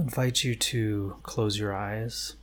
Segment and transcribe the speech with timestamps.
[0.00, 2.34] Invite you to close your eyes.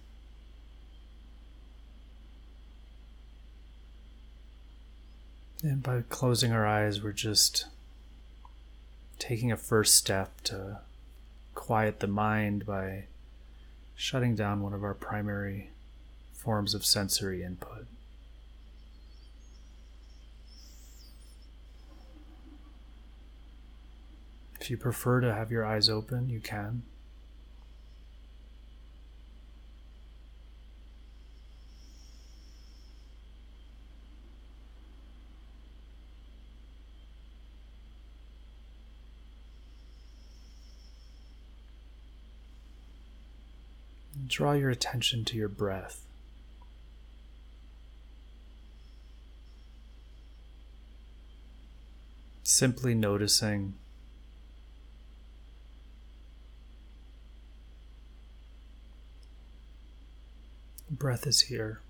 [5.64, 7.66] And by closing our eyes, we're just
[9.18, 10.82] taking a first step to
[11.56, 13.06] quiet the mind by
[13.96, 15.72] shutting down one of our primary
[16.34, 17.88] forms of sensory input.
[24.62, 26.84] If you prefer to have your eyes open, you can.
[44.28, 46.04] Draw your attention to your breath.
[52.44, 53.76] Simply noticing
[60.90, 61.82] breath is here.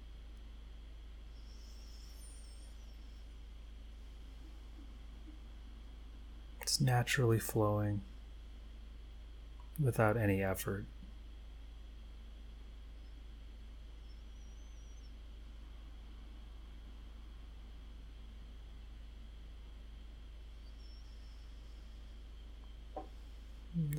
[6.61, 8.01] It's naturally flowing
[9.79, 10.85] without any effort.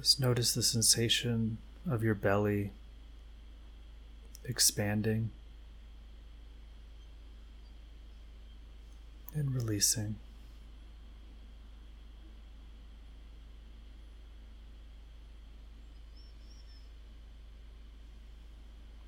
[0.08, 2.72] Just notice the sensation of your belly
[4.42, 5.28] expanding
[9.34, 10.16] and releasing.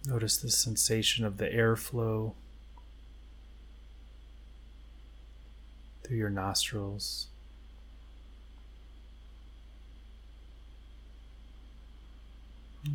[0.06, 2.34] Notice the sensation of the airflow
[6.04, 7.28] through your nostrils.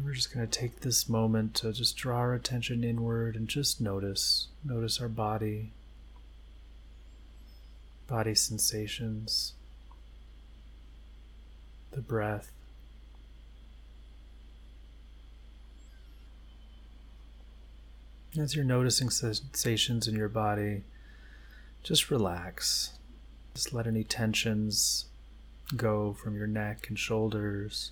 [0.06, 3.82] We're just going to take this moment to just draw our attention inward and just
[3.82, 4.50] notice.
[4.64, 5.72] Notice our body,
[8.08, 9.54] body sensations,
[11.92, 12.52] the breath.
[18.38, 20.84] As you're noticing sensations in your body,
[21.82, 22.92] just relax.
[23.56, 25.06] Just let any tensions
[25.76, 27.92] go from your neck and shoulders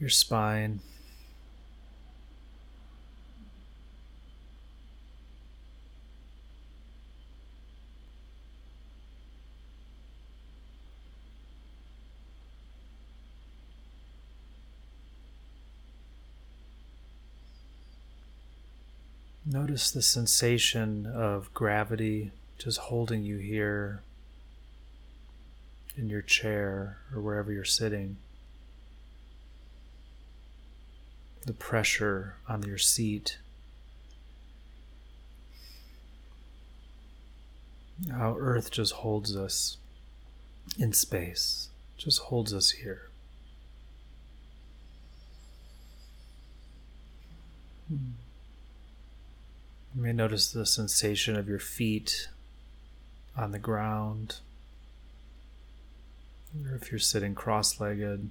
[0.00, 0.80] your spine.
[19.44, 24.02] Notice the sensation of gravity just holding you here
[25.96, 28.16] in your chair or wherever you're sitting.
[31.46, 33.38] The pressure on your seat.
[38.10, 39.78] How Earth just holds us
[40.78, 43.08] in space, just holds us here.
[47.88, 48.12] Hmm.
[49.94, 52.28] You may notice the sensation of your feet
[53.36, 54.36] on the ground,
[56.64, 58.30] or if you're sitting cross legged.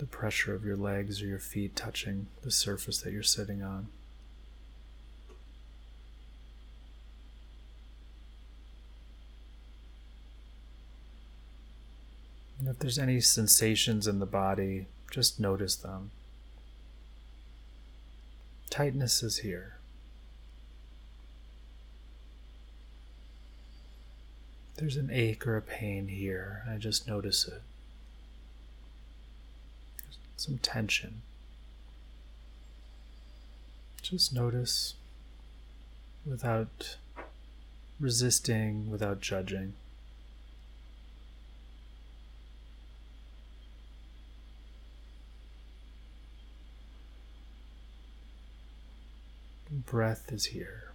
[0.00, 3.86] The pressure of your legs or your feet touching the surface that you're sitting on.
[12.58, 16.10] And if there's any sensations in the body, just notice them.
[18.70, 19.76] Tightness is here.
[24.76, 26.62] There's an ache or a pain here.
[26.66, 27.60] I just notice it
[30.40, 31.20] some tension.
[34.00, 34.94] Just notice
[36.24, 36.96] without
[38.00, 39.74] resisting, without judging.
[49.70, 50.89] Breath is here.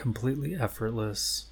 [0.00, 1.44] Completely effortless.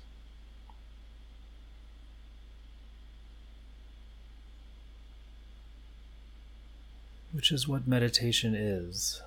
[7.30, 9.20] Which is what meditation is.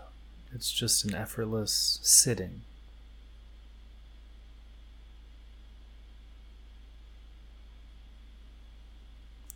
[0.52, 2.62] It's just an effortless sitting.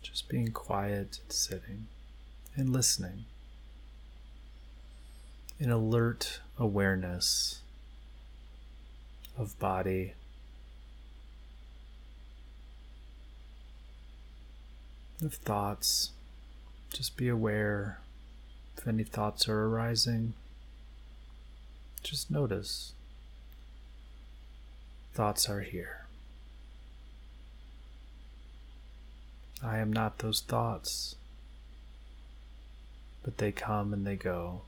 [0.00, 1.88] Just being quiet and sitting
[2.54, 3.24] and listening
[5.58, 7.62] in alert awareness
[9.38, 10.14] of body.
[15.22, 16.12] Of thoughts.
[16.92, 18.00] Just be aware
[18.76, 20.34] if any thoughts are arising.
[22.02, 22.92] Just notice.
[25.14, 26.06] Thoughts are here.
[29.62, 31.16] I am not those thoughts,
[33.22, 34.62] but they come and they go.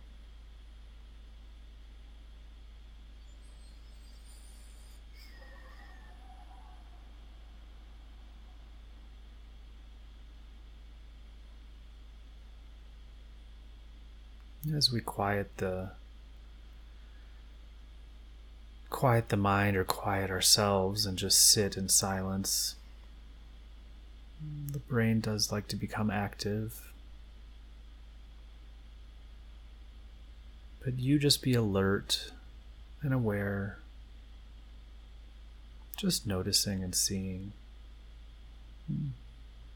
[14.78, 15.90] As we quiet the
[18.90, 22.76] quiet the mind or quiet ourselves and just sit in silence.
[24.70, 26.92] The brain does like to become active.
[30.84, 32.30] But you just be alert
[33.02, 33.78] and aware,
[35.96, 37.52] just noticing and seeing.
[38.86, 39.08] Hmm.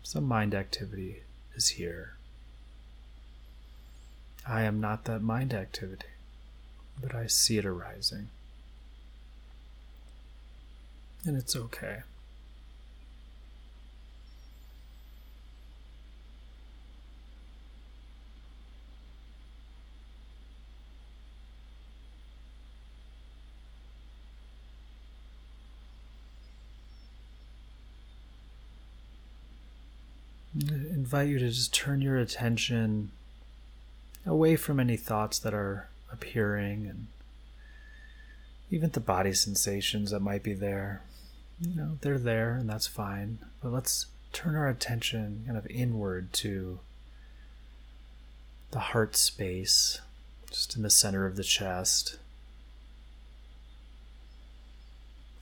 [0.05, 1.23] Some mind activity
[1.57, 2.15] is here.
[4.47, 6.07] I am not that mind activity,
[7.01, 8.29] but I see it arising.
[11.25, 11.99] And it's okay.
[30.55, 33.13] I invite you to just turn your attention
[34.25, 37.07] away from any thoughts that are appearing and
[38.71, 41.03] even the body sensations that might be there.
[41.61, 43.39] You know, they're there and that's fine.
[43.63, 46.81] But let's turn our attention kind of inward to
[48.71, 50.01] the heart space,
[50.51, 52.19] just in the center of the chest.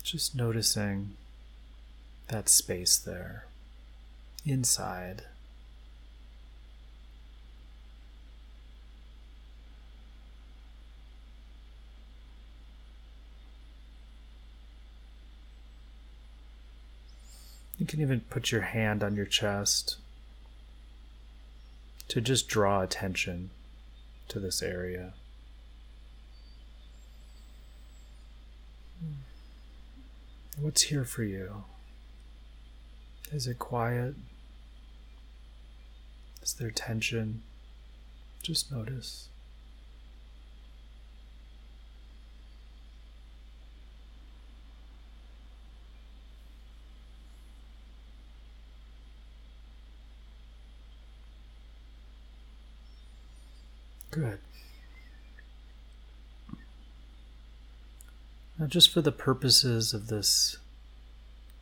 [0.03, 1.17] Just noticing
[2.29, 3.47] that space there
[4.44, 5.23] inside.
[17.81, 19.97] You can even put your hand on your chest
[22.09, 23.49] to just draw attention
[24.29, 25.15] to this area.
[30.61, 31.65] What's here for you?
[33.32, 34.15] Is it quiet?
[36.43, 37.41] Is there tension?
[38.43, 39.30] Just notice.
[54.21, 54.39] Good.
[58.59, 60.59] Now, just for the purposes of this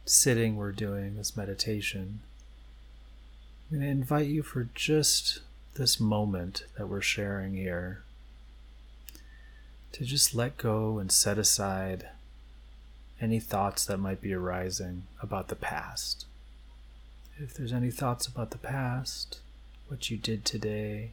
[0.04, 2.18] sitting we're doing, this meditation,
[3.70, 5.38] I'm going to invite you for just
[5.74, 8.02] this moment that we're sharing here
[9.92, 12.08] to just let go and set aside
[13.20, 16.26] any thoughts that might be arising about the past.
[17.38, 19.38] If there's any thoughts about the past,
[19.86, 21.12] what you did today,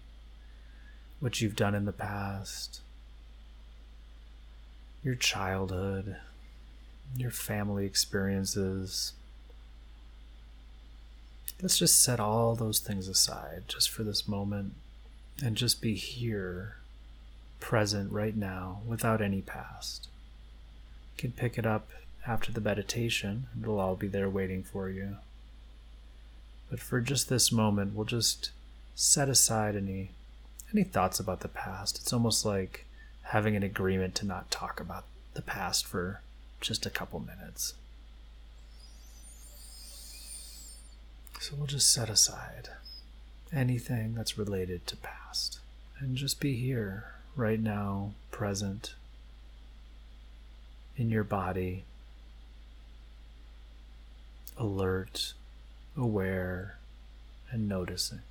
[1.26, 2.82] what you've done in the past,
[5.04, 6.18] your childhood,
[7.18, 9.12] your family experiences.
[11.60, 14.74] Let's just set all those things aside just for this moment
[15.44, 16.76] and just be here,
[17.60, 20.08] present right now, without any past.
[21.16, 21.90] You can pick it up
[22.28, 25.18] after the meditation, it'll all be there waiting for you.
[26.70, 28.52] But for just this moment, we'll just
[28.94, 30.12] set aside any
[30.76, 31.98] any thoughts about the past?
[32.00, 32.86] It's almost like
[33.24, 36.20] having an agreement to not talk about the past for
[36.60, 37.76] just a couple minutes.
[41.40, 42.70] So we'll just set aside
[43.54, 45.60] anything that's related to past
[46.00, 48.96] and just be here right now, present
[50.98, 51.86] in your body,
[54.58, 55.34] alert,
[55.96, 56.76] aware,
[57.50, 58.22] and noticing.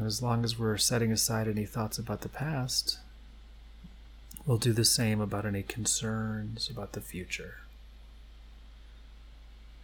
[0.00, 2.98] As long as we're setting aside any thoughts about the past,
[4.46, 7.56] we'll do the same about any concerns about the future.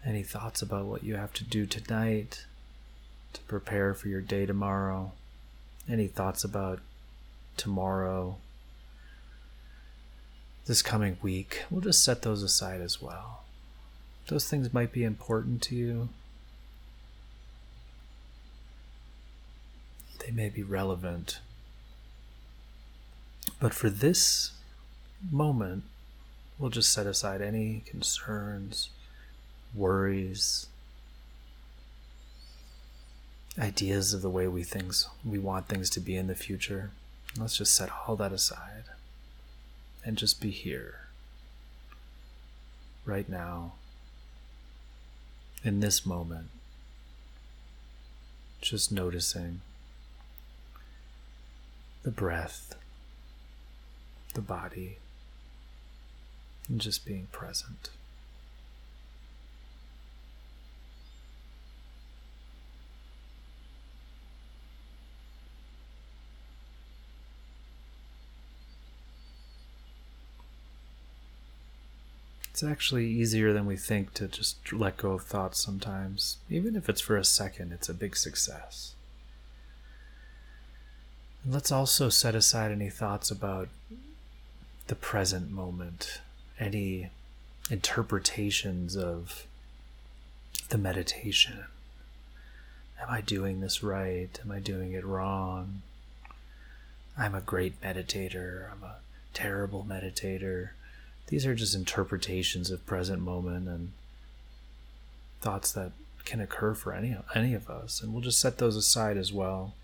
[0.04, 2.46] Any thoughts about what you have to do tonight
[3.34, 5.12] to prepare for your day tomorrow?
[5.88, 6.80] Any thoughts about
[7.58, 8.36] tomorrow,
[10.64, 11.64] this coming week?
[11.70, 13.44] We'll just set those aside as well.
[14.28, 16.08] Those things might be important to you,
[20.28, 21.40] they may be relevant.
[23.58, 24.50] But for this
[25.32, 25.84] moment,
[26.58, 28.90] we'll just set aside any concerns,
[29.74, 30.66] worries,
[33.58, 36.90] ideas of the way we things we want things to be in the future.
[37.38, 38.84] Let's just set all that aside
[40.04, 41.06] and just be here
[43.06, 43.72] right now
[45.64, 46.48] in this moment
[48.60, 49.62] just noticing
[52.08, 52.74] the breath
[54.32, 54.96] the body
[56.66, 57.90] and just being present
[72.48, 76.38] It's actually easier than we think to just let go of thoughts sometimes.
[76.50, 78.94] Even if it's for a second, it's a big success.
[81.46, 83.68] Let's also set aside any thoughts about
[84.86, 86.20] the present moment,
[86.58, 87.10] any
[87.70, 89.46] interpretations of
[90.68, 91.64] the meditation.
[93.00, 94.38] Am I doing this right?
[94.44, 95.82] Am I doing it wrong?
[97.16, 98.70] I'm a great meditator.
[98.70, 98.96] I'm a
[99.32, 100.70] terrible meditator
[101.28, 103.92] these are just interpretations of present moment and
[105.40, 105.92] thoughts that
[106.24, 109.74] can occur for any any of us and we'll just set those aside as well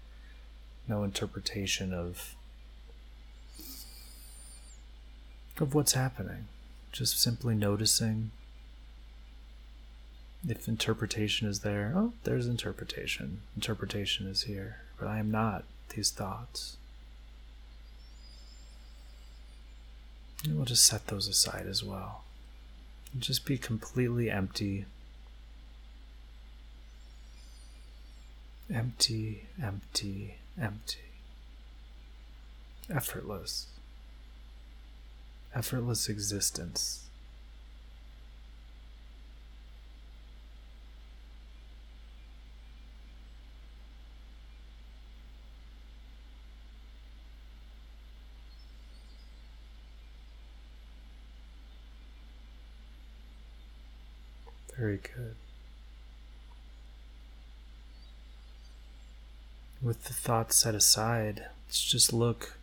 [0.88, 2.34] no interpretation of
[5.58, 6.46] of what's happening
[6.92, 8.30] just simply noticing
[10.46, 15.64] if interpretation is there oh there's interpretation interpretation is here but i am not
[15.94, 16.76] these thoughts
[20.44, 22.24] And we'll just set those aside as well.
[23.12, 24.84] And just be completely empty.
[28.72, 30.98] Empty, empty, empty.
[32.90, 33.66] Effortless.
[35.54, 37.00] Effortless existence.
[54.76, 55.36] Very good.
[59.84, 62.58] With the thoughts set aside, let's just look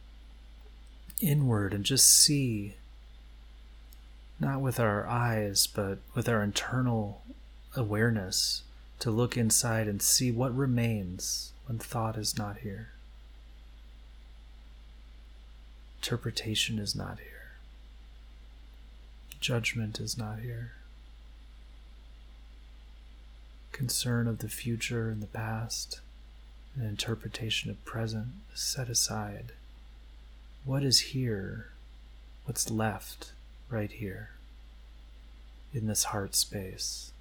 [1.21, 2.77] inward and just see,
[4.39, 7.21] not with our eyes, but with our internal
[7.75, 8.63] awareness,
[8.99, 12.89] to look inside and see what remains when thought is not here.
[16.01, 17.51] Interpretation is not here.
[19.39, 20.71] Judgment is not here
[23.71, 26.01] concern of the future and the past,
[26.75, 29.53] an interpretation of present set aside.
[30.63, 31.67] What is here?
[32.45, 33.31] What's left
[33.69, 34.31] right here
[35.73, 37.11] in this heart space?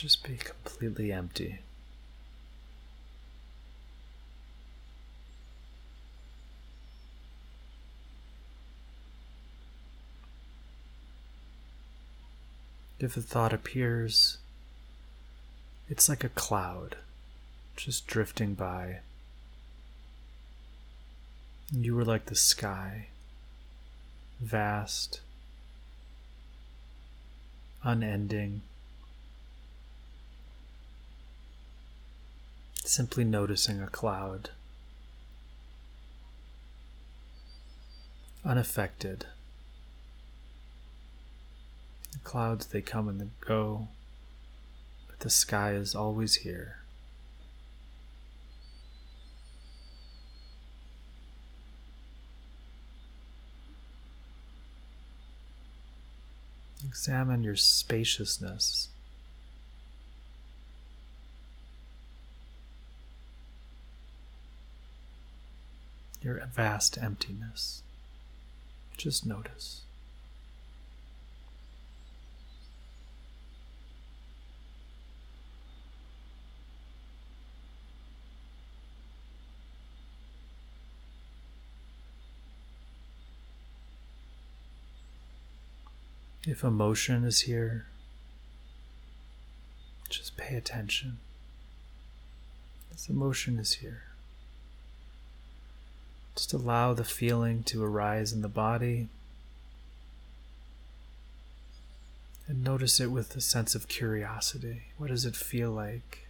[0.00, 1.58] Just be completely empty.
[12.98, 14.38] If a thought appears,
[15.90, 16.96] it's like a cloud
[17.76, 19.00] just drifting by.
[21.70, 23.08] You were like the sky,
[24.40, 25.20] vast,
[27.84, 28.62] unending.
[32.84, 34.50] Simply noticing a cloud.
[38.44, 39.26] Unaffected.
[42.12, 43.88] The clouds, they come and they go,
[45.08, 46.78] but the sky is always here.
[56.84, 58.88] Examine your spaciousness.
[66.36, 67.82] your vast emptiness.
[68.96, 69.82] Just notice.
[86.42, 87.86] If emotion is here,
[90.08, 91.18] just pay attention.
[92.90, 94.09] This emotion is here.
[96.40, 99.08] Just allow the feeling to arise in the body
[102.48, 104.84] and notice it with a sense of curiosity.
[104.96, 106.26] What does it feel like?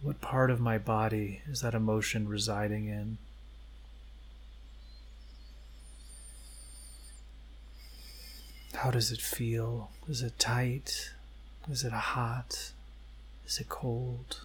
[0.00, 3.18] What part of my body is that emotion residing in?
[8.74, 9.90] How does it feel?
[10.08, 11.10] Is it tight?
[11.68, 12.70] Is it hot?
[13.44, 14.42] Is it cold?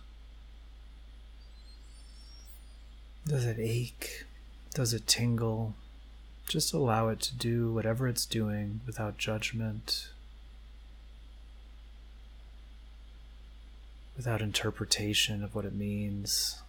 [3.27, 4.25] Does it ache?
[4.73, 5.73] Does it tingle?
[6.47, 10.09] Just allow it to do whatever it's doing without judgment,
[14.15, 16.59] without interpretation of what it means.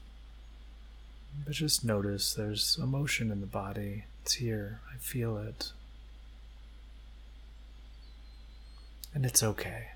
[1.44, 4.04] But just notice there's emotion in the body.
[4.22, 4.80] It's here.
[4.92, 5.72] I feel it.
[9.14, 9.88] And it's okay.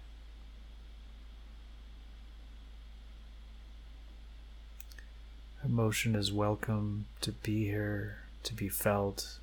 [5.64, 9.38] Emotion is welcome to be here, to be felt,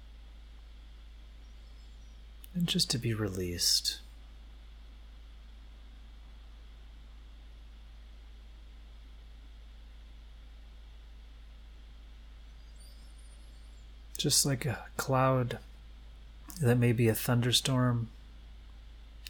[2.54, 3.98] and just to be released.
[14.16, 15.58] Just like a cloud
[16.62, 18.10] that may be a thunderstorm,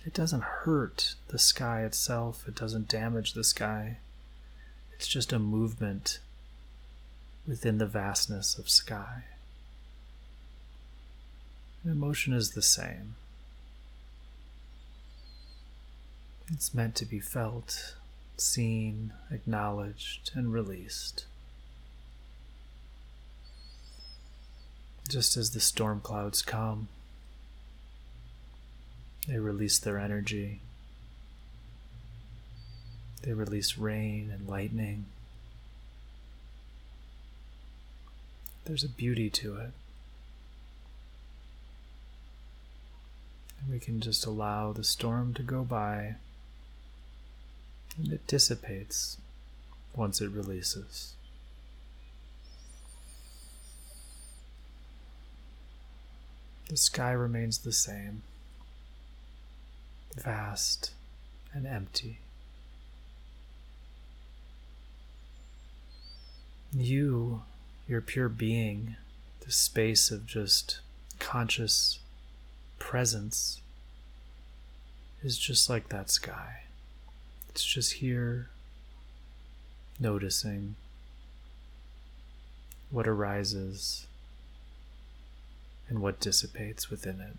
[0.06, 4.00] it doesn't hurt the sky itself, it doesn't damage the sky.
[4.92, 6.20] It's just a movement
[7.48, 9.24] within the vastness of sky.
[11.84, 13.16] And Emotion is the same.
[16.51, 17.96] It's meant to be felt,
[18.38, 21.25] seen, acknowledged, and released.
[25.10, 26.88] Just as the storm clouds come,
[29.27, 30.62] they release their energy.
[33.24, 35.06] They release rain and lightning.
[38.72, 39.72] There's a beauty to it.
[43.60, 46.16] And we can just allow the storm to go by,
[47.98, 49.18] and it dissipates
[49.94, 51.12] once it releases.
[56.70, 58.22] The sky remains the same,
[60.16, 60.92] vast
[61.53, 62.20] and empty.
[66.74, 67.42] You
[67.92, 68.96] your pure being,
[69.42, 70.80] the space of just
[71.20, 72.00] conscious
[72.80, 73.60] presence,
[75.22, 76.62] is just like that sky.
[77.50, 78.48] It's just here,
[80.00, 80.75] noticing
[82.90, 84.08] what arises
[85.90, 87.36] and what dissipates within it.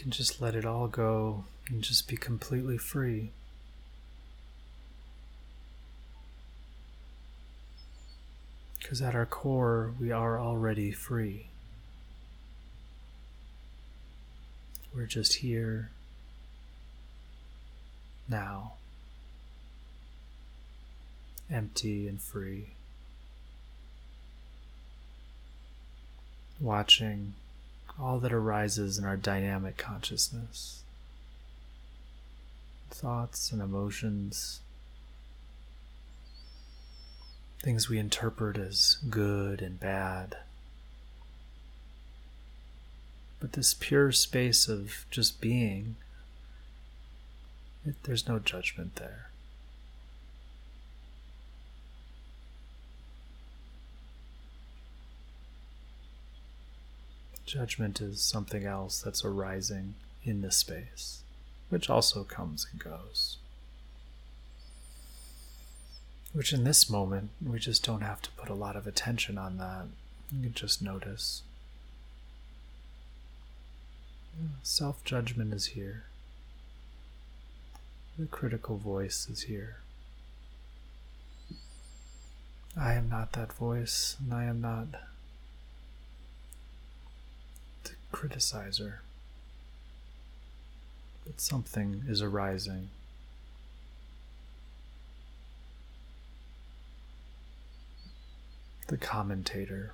[0.00, 3.32] Can just let it all go and just be completely free.
[8.78, 11.48] Because at our core, we are already free.
[14.94, 15.90] We're just here
[18.26, 18.72] now,
[21.50, 22.68] empty and free,
[26.58, 27.34] watching
[28.00, 30.80] all that arises in our dynamic consciousness
[32.90, 34.60] thoughts and emotions,
[37.62, 40.36] things we interpret as good and bad.
[43.38, 45.96] But this pure space of just being,
[47.86, 49.29] it, there's no judgment there.
[57.50, 61.24] Judgment is something else that's arising in this space,
[61.68, 63.38] which also comes and goes.
[66.32, 69.58] Which in this moment, we just don't have to put a lot of attention on
[69.58, 69.86] that.
[70.32, 71.42] You can just notice.
[74.62, 76.04] Self judgment is here.
[78.16, 79.78] The critical voice is here.
[82.78, 84.86] I am not that voice, and I am not
[88.12, 88.98] criticizer
[91.30, 92.88] but something is arising.
[98.88, 99.92] The commentator.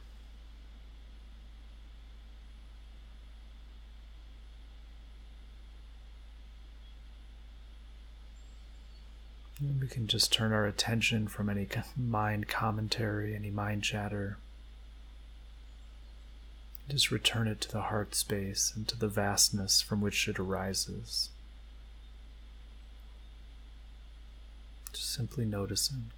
[9.80, 14.38] We can just turn our attention from any mind commentary, any mind chatter,
[16.88, 21.30] just return it to the heart space and to the vastness from which it arises.
[24.92, 26.10] Just simply noticing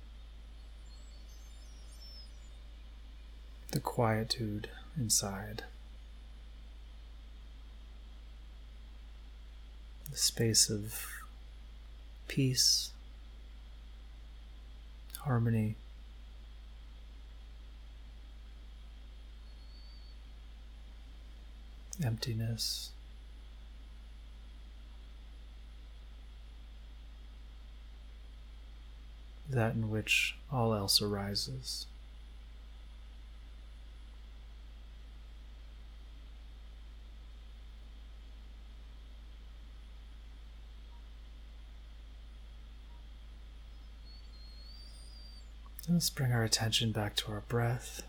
[3.73, 5.65] the quietude inside.
[10.11, 11.07] The space of
[12.29, 12.93] peace,
[15.21, 15.77] harmony.
[22.03, 22.91] Emptiness.
[29.51, 31.87] That in which all else arises.
[45.91, 48.03] Let's bring our attention back to our breath.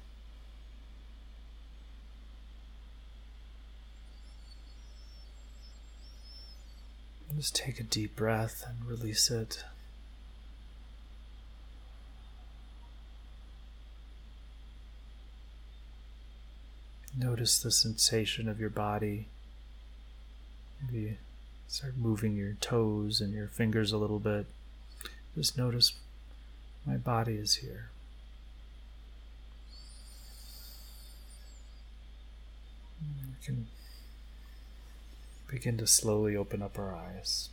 [7.39, 9.63] Just take a deep breath and release it.
[17.17, 19.27] Notice the sensation of your body.
[20.83, 21.17] Maybe
[21.69, 24.45] start moving your toes and your fingers a little bit.
[25.33, 25.93] Just notice
[26.85, 27.89] my body is here.
[33.45, 33.67] Can
[35.49, 37.49] begin to slowly open up our eyes.